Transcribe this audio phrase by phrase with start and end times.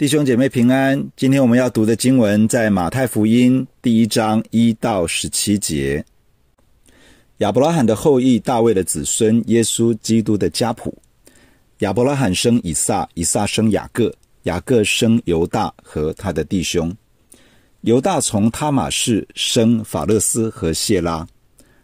[0.00, 0.98] 弟兄姐妹平安。
[1.14, 6.02] 今天我们要读的经文在马太福音第一章一到十七节。
[7.36, 10.96] 亚伯拉罕的后裔大卫的子孙耶稣基督的家谱。
[11.80, 14.10] 亚伯拉罕生以撒，以撒生雅各，
[14.44, 16.90] 雅各生犹大和他的弟兄。
[17.82, 21.28] 犹大从他玛氏生法勒斯和谢拉，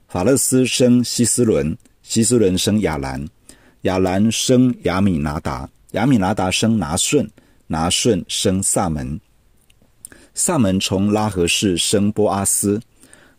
[0.08, 3.22] 法勒斯生希斯伦，希斯伦生亚兰，
[3.82, 7.30] 亚兰生亚米拿达，亚米拿达生拿顺。
[7.66, 9.20] 拿顺生撒门，
[10.34, 12.80] 撒门从拉合氏生波阿斯，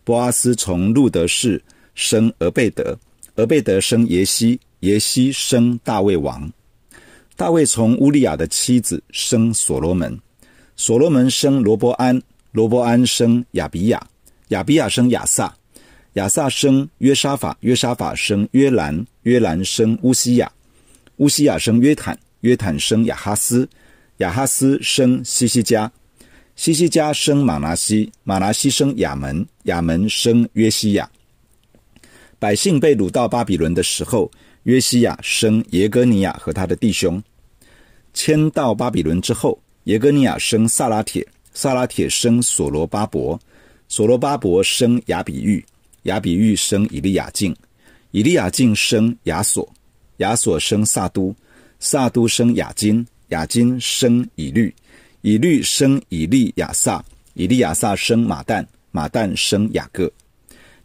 [0.04, 1.62] 波阿斯从路得氏
[1.94, 2.98] 生俄贝德，
[3.36, 6.50] 俄贝德生耶西，耶西生大卫王。
[7.36, 10.20] 大卫从乌利亚的妻子生所罗门，
[10.76, 12.20] 所罗门生罗波安，
[12.52, 14.06] 罗波安生亚比亚，
[14.48, 15.54] 亚比亚生亚萨，
[16.14, 20.50] 亚萨生约沙法，约沙法生约兰，约兰生乌西亚，
[21.16, 23.68] 乌西亚生约坦，约坦生亚哈斯。
[24.18, 25.90] 亚哈斯生西西加，
[26.56, 31.08] 西西加生玛拿西，玛拿西生亚门，亚门生约西亚。
[32.38, 34.30] 百姓被掳到巴比伦的时候，
[34.64, 37.22] 约西亚生耶哥尼亚和他的弟兄。
[38.12, 43.38] 迁到巴比伦之后，耶哥尼亚生萨拉铁，萨拉铁生所罗巴伯，
[43.86, 45.64] 所罗巴伯生亚比玉，
[46.02, 47.54] 亚比玉生以利亚敬，
[48.10, 49.68] 以利亚敬生亚索，
[50.16, 51.32] 亚索生撒都，
[51.78, 53.06] 撒都生亚金。
[53.28, 54.74] 亚金生以律，
[55.22, 60.10] 以律生以利亚撒，以利亚撒生马旦，马旦生雅各，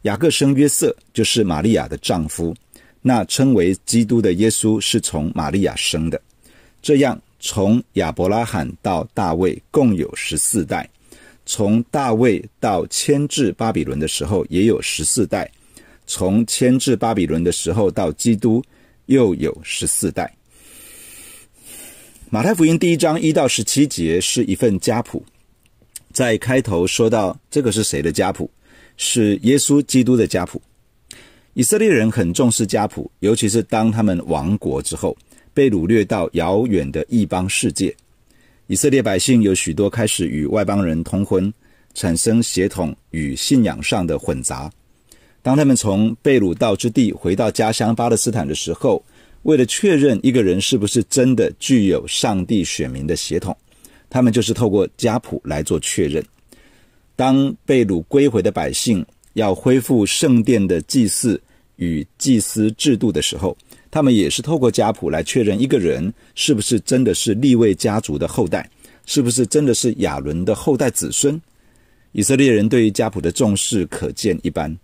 [0.04, 2.56] 雅各生约瑟，就是玛利亚的丈夫。
[3.02, 6.22] 那称为基督的耶稣是从玛利亚生的。
[6.82, 10.90] 这样，从亚伯拉罕到大卫共有十四代，
[11.46, 15.50] 从大卫到迁至巴比伦的时候也有十四代，
[16.08, 18.64] 从迁至巴比伦的时候到基督
[19.08, 20.34] 又有十四代。
[22.34, 25.24] 马太福音第一章一到十七节是一份家谱，
[26.12, 28.50] 在开头说到这个是谁的家谱？
[28.98, 30.60] 是耶稣基督的家谱。
[31.54, 35.16] 以色列人很重视家谱，尤其是当他们亡国之后，
[35.54, 37.96] 被掳掠到遥远的异邦世界，
[38.66, 41.54] 以色列百姓有许多开始与外邦人通婚，
[41.94, 44.72] 产生血统与信仰上的混杂。
[45.44, 49.06] 当他们从被掳到之地回到家乡巴勒斯坦的时候，
[49.44, 53.56] 为了确认一个人是不是真的具有上帝选民的血统，
[54.10, 56.24] 他们就是透过家谱来做确认。
[57.16, 61.40] 当被掳归回的百姓要恢复圣殿的祭祀
[61.76, 63.56] 与祭司制度的时候，
[63.92, 68.68] 他们也是透过家谱来确认一个人是不是真的是利未家族的后代，
[69.06, 71.40] 是不是真的是亚伦的后代子孙。
[72.14, 74.76] 以色列人对于家谱的重视可见一斑。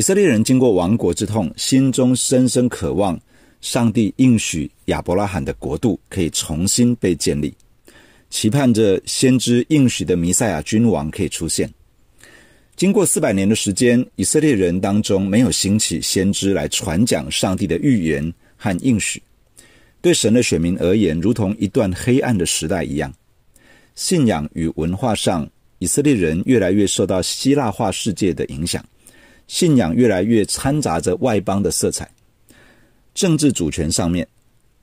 [0.00, 3.20] 以色列人经过亡国之痛，心中深深渴望
[3.60, 7.52] 上帝应许亚伯拉罕的国度可以重新被建立，
[8.30, 11.70] 期盼着先知应许的弥赛亚君王可以出现。
[12.76, 19.22] 经过四百年的时间，以色列人当中没有兴起先知来传讲上帝的预言和应许，
[20.00, 23.12] 对神的选民而言，如同一段黑暗的时代一样。
[23.94, 25.46] 信仰与文化上，
[25.78, 28.82] 以色列人越来越受到希腊化世界的影响。
[29.50, 32.08] 信仰越来越掺杂着外邦的色彩。
[33.14, 34.24] 政治主权上面，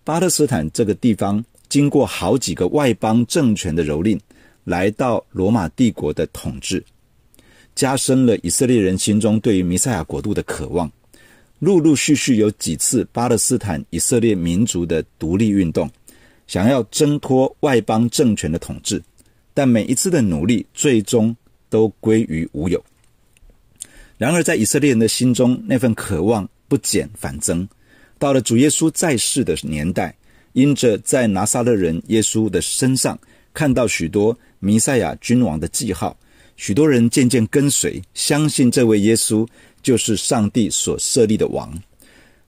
[0.03, 4.19] 巴勒斯坦这个地方经过好几个外邦政权的蹂躏，
[4.65, 6.83] 来到罗马帝国的统治，
[7.75, 10.91] 加深了以色列人心中对于弥赛亚国度的渴望。
[11.59, 15.89] 陆陆续续有几次巴勒斯坦以色列民族的独立运动，
[16.45, 19.01] 想要挣脱外邦政权的统治，
[19.53, 21.33] 但每一次的努力最终
[21.69, 22.83] 都归于无有。
[24.17, 27.67] 然而，在以色列人的心中，那份渴望不减反增。
[28.17, 30.15] 到了主耶稣在世的年代，
[30.53, 33.17] 因着在拿撒勒人耶稣的身上
[33.53, 36.17] 看到许多弥赛亚君王的记号，
[36.55, 39.47] 许多人渐渐跟随，相信这位耶稣
[39.83, 41.71] 就是上帝所设立的王。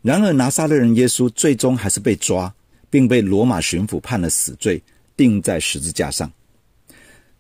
[0.02, 2.52] 然而，拿撒勒人耶稣最终还是被抓，
[2.90, 4.82] 并被罗马巡抚判了死罪，
[5.16, 6.32] 钉在十字架上。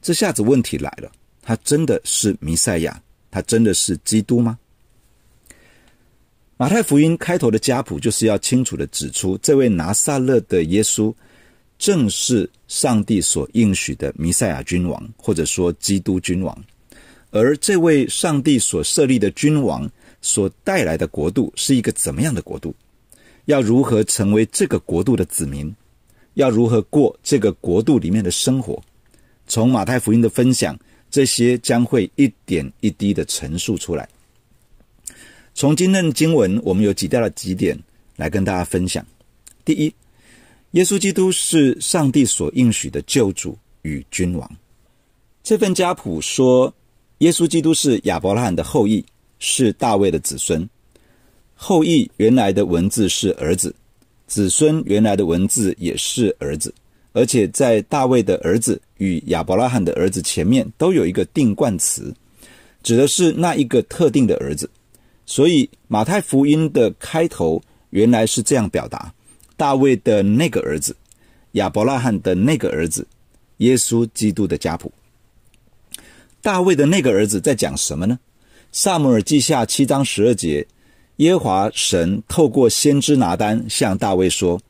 [0.04, 1.12] 这下子问题来了，
[1.42, 3.02] 他真的是弥赛亚？
[3.32, 4.58] 他真的是基督吗？
[6.58, 11.14] 马太福音开头的家谱就是要清楚地指出，这位拿撒勒的耶稣
[11.78, 16.58] 正是上帝所应许的弥赛亚君王，或者说基督君王。
[17.32, 19.90] 而这位上帝所设立的君王
[20.22, 22.76] 所带来的国度是一个怎么样的国度？
[23.46, 25.74] 要如何成为这个国度的子民？
[26.34, 28.82] 要如何过这个国度里面的生活？
[29.48, 30.78] 从马太福音的分享。
[31.10, 34.08] 这些将会一点一滴的陈述出来。
[35.54, 37.78] 从今天的经文，我们有几大的几点
[38.16, 39.06] 来跟大家分享。
[39.66, 39.94] 第一，
[40.72, 44.50] 耶稣基督是上帝所应许的救主与君王。
[45.44, 46.74] 这份家谱说，
[47.20, 49.04] 耶稣基督是亚伯拉罕的后裔，
[49.40, 50.68] 是大卫的子孙。
[51.56, 53.76] 后裔原来的文字是儿子，
[54.28, 56.74] 子孙原来的文字也是儿子，
[57.12, 62.14] 而且在大卫的儿子与亚伯拉罕的儿子前面都有一个定冠词，
[62.84, 64.70] 指的是那一个特定的儿子。
[65.26, 67.62] 所以马太福音的开头
[67.92, 69.14] 原来是这样表达。
[69.58, 70.96] 大卫的那个儿子，
[71.52, 73.06] 亚伯拉罕的那个儿子，
[73.58, 74.92] 耶稣基督的家谱。
[76.42, 78.18] 大卫的那个儿子在讲什么呢？
[78.72, 80.66] 撒母耳记下七章十二节，
[81.18, 84.62] 耶华神透过先知拿单向大卫说：“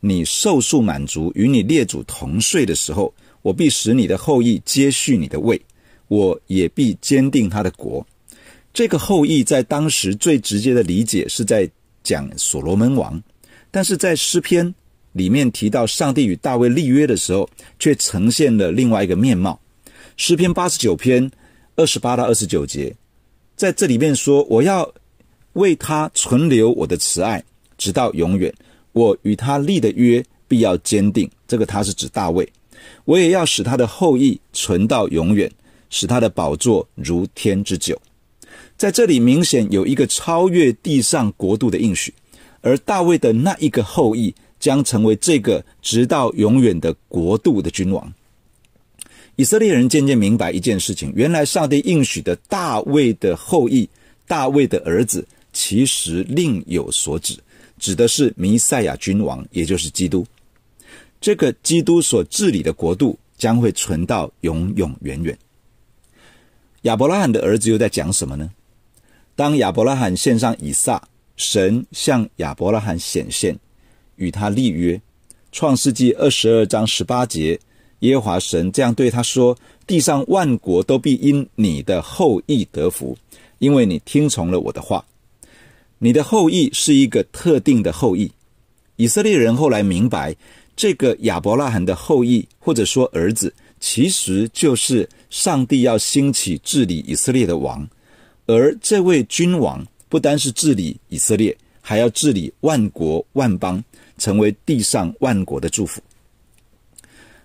[0.00, 3.12] 你受数满足，与你列祖同睡的时候，
[3.42, 5.60] 我必使你的后裔接续你的位，
[6.08, 8.06] 我也必坚定他的国。”
[8.72, 11.68] 这个后裔在当时最直接的理解是在
[12.04, 13.20] 讲所罗门王。
[13.70, 14.72] 但是在诗篇
[15.12, 17.48] 里面提到上帝与大卫立约的时候，
[17.78, 19.58] 却呈现了另外一个面貌。
[20.16, 21.30] 诗篇八十九篇
[21.76, 22.94] 二十八到二十九节，
[23.56, 24.90] 在这里面说：“我要
[25.54, 27.42] 为他存留我的慈爱，
[27.76, 28.52] 直到永远。
[28.98, 32.46] 我与他立的约必要坚定。”这个他是指大卫。
[33.04, 35.50] 我也要使他的后裔存到永远，
[35.90, 38.00] 使他的宝座如天之久。
[38.76, 42.12] 在这里明显有一个超越地上国度的应许。
[42.60, 48.12] 而大卫的那一个后裔将成为这个直到永远的国度的君王。
[49.36, 53.88] 以色列人渐渐明白一件事情：原来上帝应许的大卫的后裔、
[54.26, 57.38] 大卫的儿子，其实另有所指，
[57.78, 60.26] 指的是弥赛亚君王，也就是基督。
[61.20, 65.36] 这个基督所治理的国度将会存到永永远远。
[66.82, 68.50] 亚伯拉罕的儿子又在讲什么呢？
[69.34, 71.02] 当亚伯拉罕献上以撒。
[71.40, 73.56] 神向亚伯拉罕显现，
[74.16, 75.00] 与他立约。
[75.52, 77.56] 创世纪二十二章十八节，
[78.00, 83.16] 耶和华神这样对他说：“地上万国都必因你的后裔得福，
[83.60, 85.04] 因为你听从了我的话。”
[85.98, 88.30] 你的后裔是一个特定的后裔。
[88.96, 90.34] 以色列人后来明白，
[90.76, 97.88] 这个亚伯拉罕的后裔，或者说儿子，其实就是上帝要兴起治理以色列的王，
[98.46, 99.86] 而这位君王。
[100.10, 103.84] 不单是治理以色列，还要治理万国万邦，
[104.16, 106.00] 成为地上万国的祝福。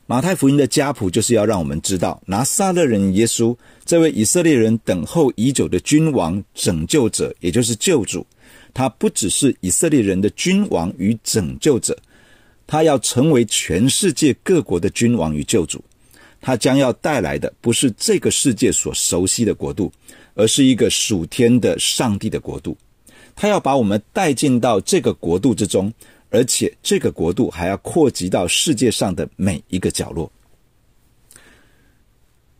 [0.05, 3.53] 马太福音的家谱就是要让我们知道，拿撒勒人耶稣
[3.83, 8.25] 这位以色列人等候已久的君王、拯救者，也就是救主。
[8.73, 11.97] 他不只是以色列人的君王与拯救者，
[12.65, 15.83] 他要成为全世界各国的君王与救主。
[16.41, 19.91] 他将要带来的不是这个世界所熟悉的国度。
[20.35, 22.75] 而是一个属天的上帝的国度，
[23.35, 25.93] 他要把我们带进到这个国度之中，
[26.31, 30.31] 而且这个国度还要扩及到世界上的每一个角落。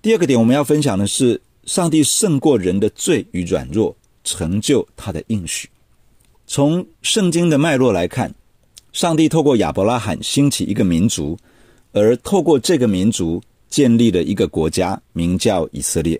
[0.03, 5.67] 第二个点，我们要分享的是，上帝胜过人的罪与软弱，成就他的应许。
[6.45, 8.33] 从圣经的脉络来看，
[8.91, 11.37] 上帝透过亚伯拉罕兴起一个民族，
[11.93, 16.19] 而透过这个民族建立了一个国家，名叫以色列。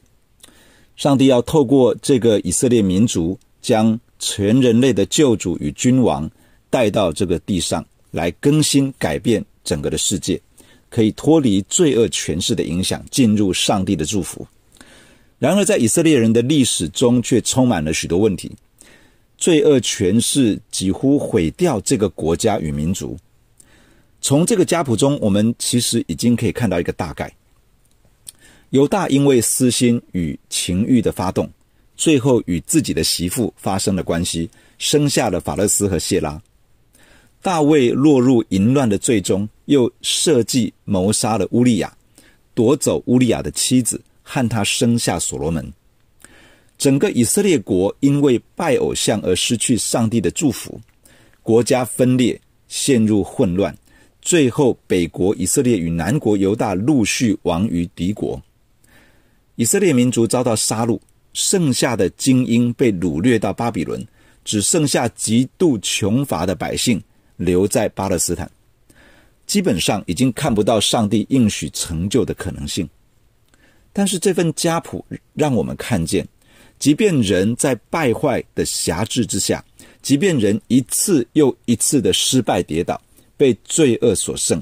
[0.96, 6.30] 上帝要透过这个以色列民族，将全人类的救主与君王
[6.70, 10.42] 带到这个地上来，更新改变整个的世界，
[10.90, 14.48] 可以脱离罪恶权势的影响，进入上帝的祝福。
[15.38, 18.52] 然而，在以色列人的历史中，却充满了许多问题。
[19.44, 23.18] 罪恶权势几乎毁掉这个国家与民族。
[24.22, 27.30] 从这个家谱中，我们其实已经可以看到一个大概。
[28.70, 31.52] 犹大因为私心与情欲的发动，
[31.98, 36.42] 最后与自己的媳妇发生了关系，生下了法勒斯和谢拉。
[37.42, 41.94] 大卫落入淫乱的罪中，又设计谋杀了乌利亚，
[42.54, 45.74] 夺走乌利亚的妻子，和他生下所罗门。
[46.78, 50.80] 整个以色列国因为拜偶像而失去上帝的祝福，
[51.42, 53.76] 国家分裂，陷入混乱，
[54.22, 58.42] 最后北国以色列与南国犹大陆续亡于敌国。
[59.56, 61.00] 以色列民族遭到杀戮，
[61.34, 64.06] 剩下的精英被掳掠到巴比伦，
[64.44, 67.02] 只剩下极度穷乏的百姓
[67.38, 68.50] 留在巴勒斯坦，
[69.46, 72.90] 基本上已经看不到上帝应许成就的可能性。
[73.96, 76.28] 但是这份家谱让我们看见，
[76.84, 79.64] 即便人在败坏的辖制之下，
[80.02, 83.02] 即便人一次又一次的失败跌倒，
[83.38, 84.62] 被罪恶所胜。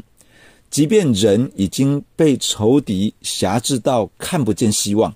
[0.69, 5.11] 即便人已经被仇敌辖制到看不见希望，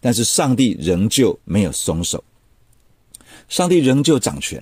[0.00, 2.24] 但是上帝仍旧没有松手。
[3.48, 4.60] 上帝仍旧掌权，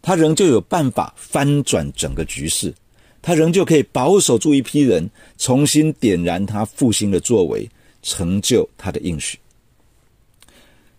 [0.00, 2.72] 他仍旧有办法翻转整个局势。
[3.20, 7.68] 他仍旧可以保守住一批人，重新点燃他复兴的作为，
[8.02, 9.38] 成就他的应许。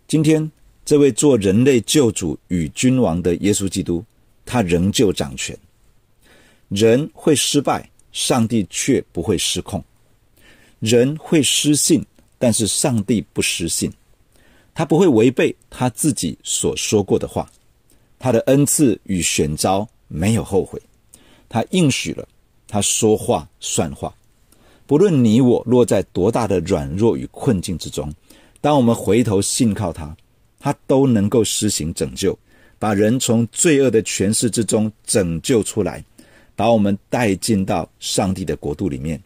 [0.08, 0.50] 今天，
[0.86, 4.02] 这位做人类救主与君王的耶稣基督，
[4.46, 5.54] 他仍旧掌权。
[6.70, 9.82] 人会失败，上帝却不会失控；
[10.80, 12.02] 人会失信，
[12.40, 13.92] 但是上帝不失信。
[14.74, 17.52] 他不会违背他自己所说过的话。
[18.18, 20.82] 他的恩赐与选召没有后悔。
[21.50, 22.26] 他应许了，
[22.66, 24.16] 他说话算话。
[24.86, 28.10] 不论你我落在多大的软弱与困境之中，
[28.60, 30.16] 当我们回头信靠他，
[30.60, 32.38] 他都能够施行拯救，
[32.80, 36.04] 把人从罪恶的权势之中拯救出来，
[36.56, 39.22] 把我们带进到上帝的国度里面，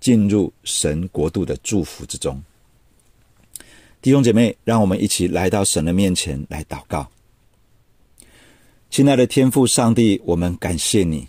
[0.00, 2.40] 进入神国度的祝福之中。
[4.00, 7.06] 弟兄姐妹，让我们一起来到神的面前来祷告。
[8.90, 11.26] 亲爱的天父上帝，我们感谢你。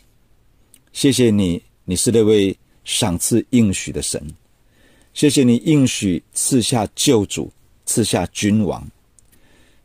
[0.93, 4.23] 谢谢你，你是那位赏赐应许的神。
[5.19, 7.51] 谢谢你应许赐下救主，
[7.85, 8.89] 赐下君王。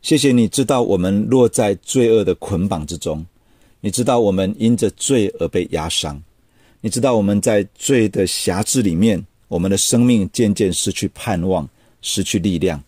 [0.01, 3.25] 谢谢你知道我们落在罪恶的捆绑之中，
[3.81, 6.23] 你知道我们因着罪而被压伤，
[6.79, 11.67] 你知道我们在罪的辖制里面，我们的生命渐渐失去盼望，
[12.01, 12.81] 失去力量。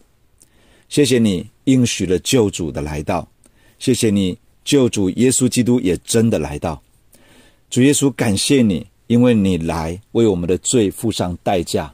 [0.87, 3.29] 谢谢你应许了救主的来到，
[3.77, 6.81] 谢谢你救主耶稣基督也真的来到。
[7.69, 11.93] 主耶稣，感谢你，因为你来为我们的罪付上代价，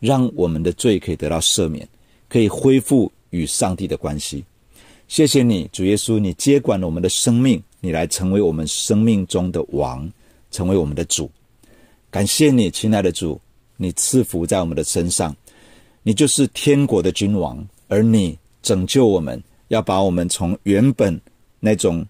[0.00, 1.88] 让我们的罪可以得到赦免，
[2.28, 4.44] 可以恢复与上帝的关系。
[5.08, 10.10] 谢谢你，主耶稣，你接管了我们的生命，你来成为我们生命中的王，
[10.50, 11.30] 成为我们的主。
[12.10, 13.40] 感谢你，亲爱的主，
[13.76, 15.34] 你赐福在我们的身上，
[16.02, 21.18] 你就是天国的君王，而你拯救我们，要把我们从原本
[21.58, 22.06] 那种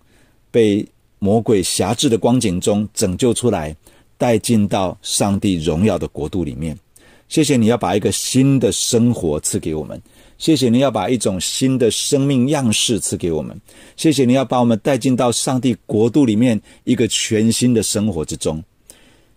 [0.50, 0.86] 被
[1.20, 3.74] 魔鬼辖制的光景中拯救出来，
[4.16, 6.76] 带进到上帝荣耀的国度里面。
[7.28, 10.00] 谢谢你要把一个新的生活赐给我们，
[10.38, 13.58] 谢谢你要把一种新的生命样式赐给我们，
[13.96, 18.62] 谢谢你要把我们带进到上帝国度里面一个全新的生活之中。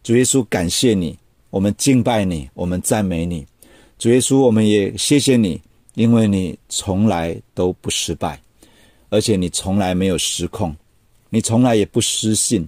[0.03, 1.17] 主耶稣，感谢你，
[1.50, 3.45] 我们敬拜你，我们赞美你。
[4.00, 5.62] 主耶稣，我们也谢谢你，
[5.95, 8.41] 因为你从来都不失败，
[9.10, 10.75] 而且你从来没有失控。
[11.29, 12.67] 你从来也不失信，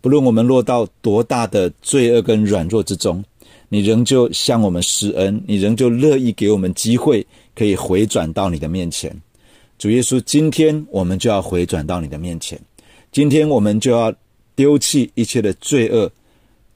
[0.00, 3.24] 不论我们落到多大的罪恶跟软弱之中，
[3.68, 9.14] 你仍旧向我们施恩，你仍旧乐意给我们机会，可以回转到你的面前。
[9.78, 12.60] 主耶稣，今天我们就要回转到你的面前，
[13.12, 14.14] 今天我们就要
[14.54, 16.10] 丢弃一切的罪恶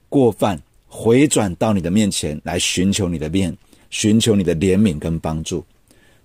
[0.09, 3.57] 过犯，回转到你的面前来寻求你的面，
[3.91, 5.65] 寻求你的怜悯跟帮助。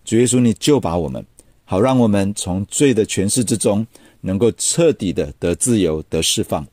[0.03, 1.25] 主耶稣，你救把我们，
[1.63, 3.85] 好让我们从罪的权势之中。
[4.21, 6.65] 能够彻底的得自由、得释放，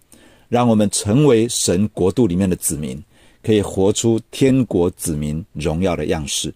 [0.49, 2.99] 让我们成为神国度里面的子民，
[3.43, 6.53] 可以活出天国子民荣耀的样式。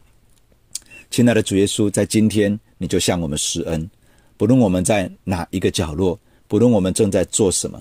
[1.11, 3.89] 亲爱的主耶稣，在今天你就向我们施恩，
[4.37, 7.81] 不论我们在哪一个角落，不论我们正在做什么，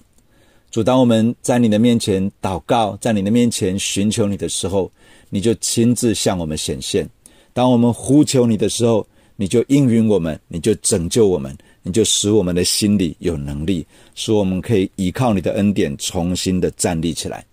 [0.71, 4.91] 主，当我们在你的面前祷告，在你的面前寻求你的时候，
[5.29, 7.05] 你就亲自向我们显现；
[7.53, 11.55] 当我们呼求你的时候，你就应允我们，你就拯救我们。
[11.87, 13.85] 你就使我们的心里有能力，
[14.15, 17.45] 使我们可以依靠你的恩典，重新的站立起来。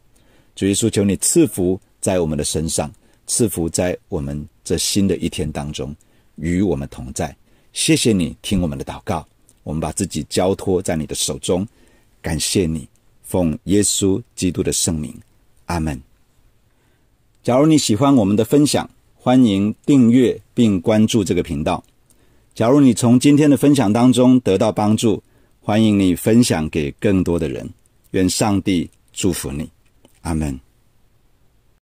[0.54, 2.90] 主耶稣，求你赐福在我们的身上，
[3.26, 5.94] 赐福在我们这新的一天当中，
[6.36, 7.34] 与我们同在。
[7.72, 9.26] 谢谢你听我们的祷告，
[9.62, 11.66] 我们把自己交托在你的手中，
[12.20, 12.86] 感谢你，
[13.22, 15.14] 奉耶稣基督的圣名，
[15.66, 16.00] 阿门。
[17.42, 21.82] 假如你喜欢我们的分享，欢迎订阅并关注这个频道。
[22.54, 25.22] 假如你从今天的分享当中得到帮助，
[25.62, 27.68] 欢迎你分享给更多的人。
[28.10, 29.66] 愿上帝祝福你，
[30.22, 30.71] 阿门。